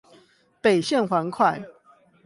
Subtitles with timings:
[0.63, 1.61] 北縣環快